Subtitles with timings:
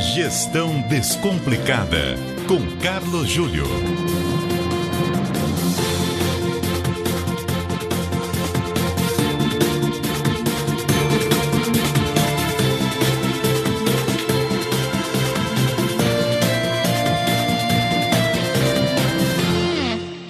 [0.00, 2.16] Gestão Descomplicada,
[2.48, 3.66] com Carlos Júlio.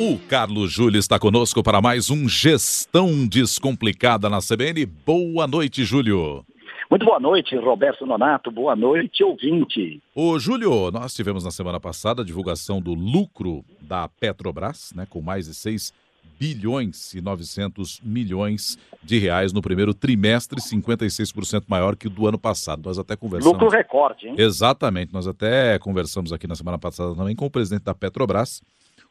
[0.00, 4.84] O Carlos Júlio está conosco para mais um Gestão Descomplicada na CBN.
[4.84, 6.44] Boa noite, Júlio.
[6.90, 8.50] Muito boa noite, Roberto Nonato.
[8.50, 10.02] Boa noite, ouvinte.
[10.12, 15.20] Ô, Júlio, nós tivemos na semana passada a divulgação do lucro da Petrobras, né, com
[15.22, 15.94] mais de 6
[16.36, 22.38] bilhões e 900 milhões de reais no primeiro trimestre, 56% maior que o do ano
[22.38, 22.82] passado.
[22.84, 23.52] Nós até conversamos.
[23.52, 24.34] Lucro recorde, hein?
[24.36, 25.12] Exatamente.
[25.12, 28.60] Nós até conversamos aqui na semana passada também com o presidente da Petrobras,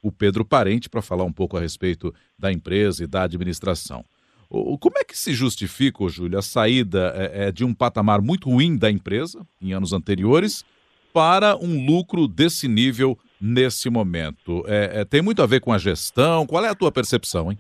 [0.04, 4.04] o Pedro Parente, para falar um pouco a respeito da empresa e da administração.
[4.50, 8.76] Como é que se justifica, Júlio, a saída é, é, de um patamar muito ruim
[8.76, 10.66] da empresa em anos anteriores
[11.14, 14.64] para um lucro desse nível nesse momento?
[14.68, 16.48] É, é, tem muito a ver com a gestão?
[16.48, 17.60] Qual é a tua percepção, hein?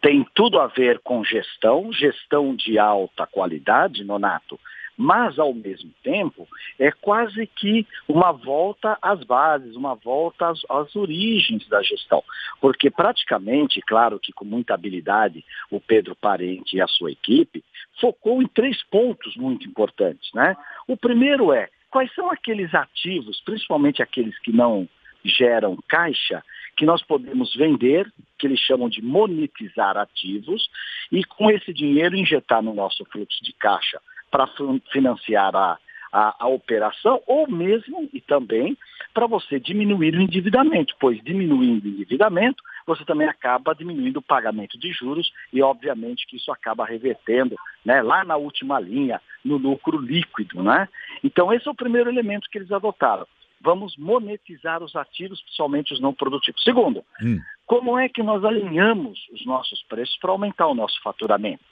[0.00, 4.60] Tem tudo a ver com gestão, gestão de alta qualidade, Nonato
[4.96, 6.46] mas ao mesmo tempo
[6.78, 12.22] é quase que uma volta às bases, uma volta às, às, origens da gestão.
[12.60, 17.64] Porque praticamente, claro que com muita habilidade, o Pedro Parente e a sua equipe
[18.00, 20.32] focou em três pontos muito importantes.
[20.32, 20.56] Né?
[20.86, 24.88] O primeiro é quais são aqueles ativos, principalmente aqueles que não
[25.24, 26.42] geram caixa,
[26.76, 30.68] que nós podemos vender, que eles chamam de monetizar ativos,
[31.10, 34.00] e com esse dinheiro injetar no nosso fluxo de caixa
[34.34, 34.48] para
[34.90, 35.78] financiar a,
[36.12, 38.76] a, a, operação, ou mesmo e também
[39.14, 44.76] para você diminuir o endividamento, pois diminuindo o endividamento, você também acaba diminuindo o pagamento
[44.76, 50.00] de juros e, obviamente, que isso acaba revertendo né, lá na última linha, no lucro
[50.00, 50.64] líquido.
[50.64, 50.88] Né?
[51.22, 53.28] Então, esse é o primeiro elemento que eles adotaram.
[53.60, 56.60] Vamos monetizar os ativos, principalmente os não produtivos.
[56.64, 57.38] Segundo, hum.
[57.66, 61.62] como é que nós alinhamos os nossos preços para aumentar o nosso faturamento?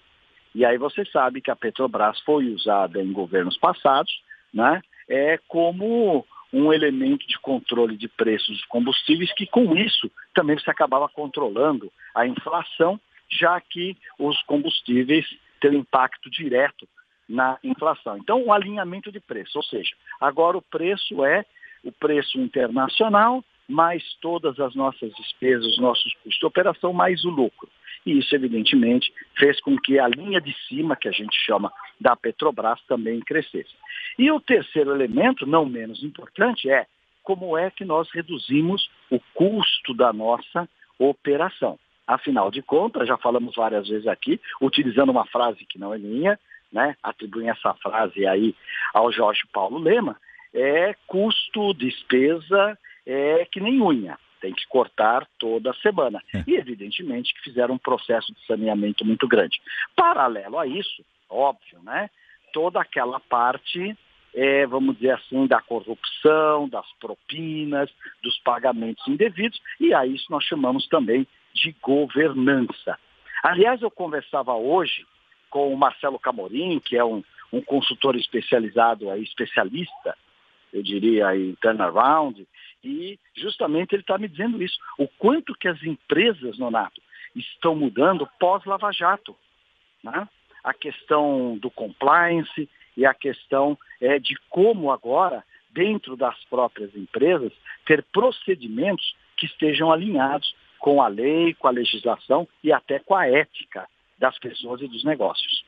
[0.54, 4.12] E aí você sabe que a Petrobras foi usada em governos passados,
[4.52, 4.82] né?
[5.08, 10.70] É como um elemento de controle de preços dos combustíveis, que com isso também você
[10.70, 15.26] acabava controlando a inflação, já que os combustíveis
[15.60, 16.86] têm impacto direto
[17.26, 18.18] na inflação.
[18.18, 21.44] Então, o alinhamento de preço, ou seja, agora o preço é
[21.82, 27.30] o preço internacional, mais todas as nossas despesas, os nossos custos de operação, mais o
[27.30, 27.68] lucro
[28.04, 32.16] e isso, evidentemente, fez com que a linha de cima, que a gente chama da
[32.16, 33.74] Petrobras, também crescesse.
[34.18, 36.86] E o terceiro elemento, não menos importante, é
[37.22, 40.68] como é que nós reduzimos o custo da nossa
[40.98, 41.78] operação.
[42.06, 46.38] Afinal de contas, já falamos várias vezes aqui, utilizando uma frase que não é minha,
[46.72, 48.54] né, atribuem essa frase aí
[48.92, 50.16] ao Jorge Paulo Lema,
[50.52, 52.76] é custo, despesa,
[53.06, 56.20] é que nem unha tem que cortar toda semana.
[56.34, 56.42] É.
[56.46, 59.62] E, evidentemente, que fizeram um processo de saneamento muito grande.
[59.94, 62.10] Paralelo a isso, óbvio, né?
[62.52, 63.96] Toda aquela parte,
[64.34, 67.88] é, vamos dizer assim, da corrupção, das propinas,
[68.22, 72.98] dos pagamentos indevidos, e a isso nós chamamos também de governança.
[73.44, 75.06] Aliás, eu conversava hoje
[75.48, 80.16] com o Marcelo Camorim, que é um, um consultor especializado, aí, especialista,
[80.72, 82.46] eu diria, em turnaround,
[82.82, 84.78] e justamente ele está me dizendo isso.
[84.98, 87.00] O quanto que as empresas, Nonato,
[87.34, 89.36] estão mudando pós-Lava Jato.
[90.02, 90.28] Né?
[90.64, 97.52] A questão do compliance e a questão é, de como agora, dentro das próprias empresas,
[97.86, 103.26] ter procedimentos que estejam alinhados com a lei, com a legislação e até com a
[103.26, 103.88] ética
[104.18, 105.61] das pessoas e dos negócios.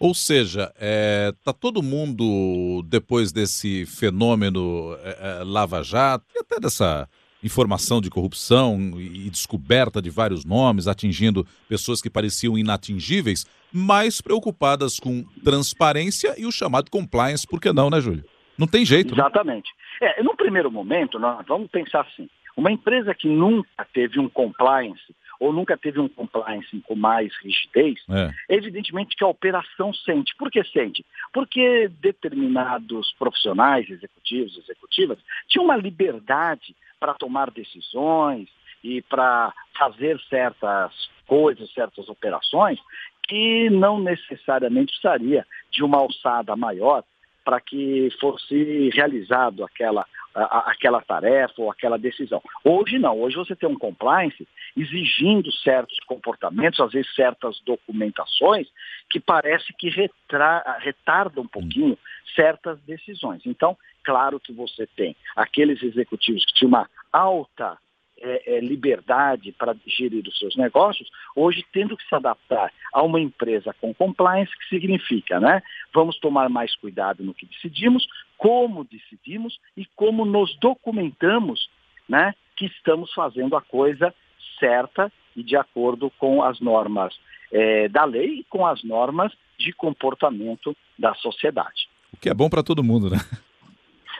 [0.00, 6.38] Ou seja, está é, tá todo mundo, depois desse fenômeno é, é, Lava Jato, e
[6.38, 7.06] até dessa
[7.42, 14.98] informação de corrupção e descoberta de vários nomes, atingindo pessoas que pareciam inatingíveis, mais preocupadas
[14.98, 18.24] com transparência e o chamado compliance, por que não, né, Júlio?
[18.56, 19.14] Não tem jeito.
[19.14, 19.20] Né?
[19.20, 19.70] Exatamente.
[20.00, 20.14] Né?
[20.16, 22.26] É, no primeiro momento, nós vamos pensar assim,
[22.56, 27.98] uma empresa que nunca teve um compliance ou nunca teve um compliance com mais rigidez,
[28.10, 28.30] é.
[28.54, 30.36] evidentemente que a operação sente.
[30.36, 31.04] Por que sente?
[31.32, 38.48] Porque determinados profissionais, executivos, executivas, tinham uma liberdade para tomar decisões
[38.84, 40.92] e para fazer certas
[41.26, 42.78] coisas, certas operações,
[43.26, 47.02] que não necessariamente precisaria de uma alçada maior
[47.44, 52.42] para que fosse realizado aquela, a, aquela tarefa ou aquela decisão.
[52.64, 54.46] Hoje não, hoje você tem um compliance
[54.76, 58.68] exigindo certos comportamentos, às vezes certas documentações,
[59.08, 61.98] que parece que retra, retarda um pouquinho
[62.34, 63.42] certas decisões.
[63.44, 67.78] Então, claro que você tem aqueles executivos que tinham uma alta
[68.20, 73.18] é, é, liberdade para gerir os seus negócios, hoje tendo que se adaptar a uma
[73.18, 75.62] empresa com compliance, que significa, né?
[75.92, 78.06] Vamos tomar mais cuidado no que decidimos,
[78.36, 81.70] como decidimos e como nos documentamos,
[82.08, 82.34] né?
[82.56, 84.14] Que estamos fazendo a coisa
[84.58, 87.18] certa e de acordo com as normas
[87.50, 91.88] é, da lei e com as normas de comportamento da sociedade.
[92.12, 93.18] O que é bom para todo mundo, né?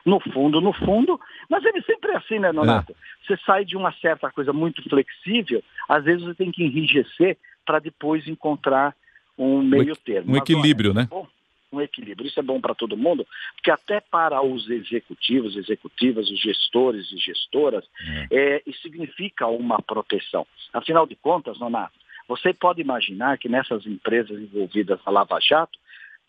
[0.05, 2.93] no fundo, no fundo, mas ele sempre é assim, né, Nonato?
[2.93, 2.95] É.
[3.31, 7.79] Você sai de uma certa coisa muito flexível, às vezes você tem que enrijecer para
[7.79, 8.97] depois encontrar
[9.39, 10.31] um meio termo.
[10.31, 11.09] Um mas, equilíbrio, olha, né?
[11.09, 11.29] Bom,
[11.73, 12.27] um equilíbrio.
[12.27, 13.25] Isso é bom para todo mundo,
[13.55, 18.27] porque até para os executivos, executivas, os gestores e gestoras, é.
[18.33, 20.45] É, isso significa uma proteção.
[20.73, 21.95] Afinal de contas, Nonato,
[22.27, 25.79] você pode imaginar que nessas empresas envolvidas na Lava Jato,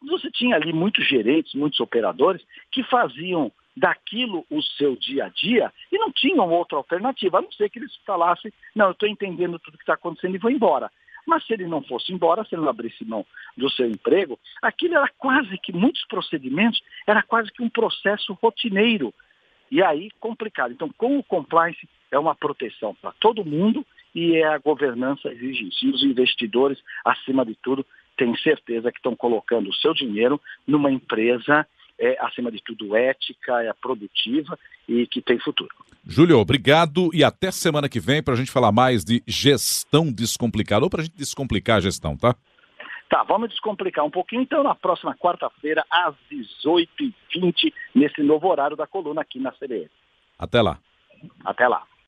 [0.08, 5.72] você tinha ali muitos gerentes, muitos operadores que faziam daquilo o seu dia a dia
[5.92, 9.60] e não tinham outra alternativa, a não ser que eles falassem, não, eu estou entendendo
[9.60, 10.92] tudo que está acontecendo e vou embora.
[11.26, 13.26] Mas se ele não fosse embora, se ele não abrisse mão
[13.56, 19.14] do seu emprego, aquilo era quase que, muitos procedimentos, era quase que um processo rotineiro.
[19.70, 20.72] E aí, complicado.
[20.72, 25.70] Então, com o compliance, é uma proteção para todo mundo e é a governança exige
[25.70, 25.86] isso.
[25.86, 27.86] E os investidores, acima de tudo,
[28.18, 31.66] têm certeza que estão colocando o seu dinheiro numa empresa
[32.02, 34.58] é, acima de tudo, ética, é produtiva
[34.90, 35.70] e que tem futuro.
[36.04, 40.84] Júlio, obrigado e até semana que vem para a gente falar mais de gestão descomplicada,
[40.84, 42.36] ou para a gente descomplicar a gestão, tá?
[43.08, 48.88] Tá, vamos descomplicar um pouquinho, então, na próxima quarta-feira, às 18h20, nesse novo horário da
[48.88, 49.90] coluna aqui na CBN.
[50.40, 50.80] Até lá.
[51.46, 51.84] Até lá.